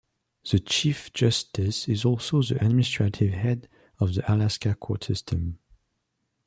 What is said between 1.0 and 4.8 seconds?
justice is also the administrative head of the Alaska